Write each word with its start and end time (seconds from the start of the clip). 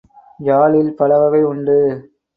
யாழில் 0.39 0.91
பலவகை 0.95 1.43
உண்டு. 1.43 1.77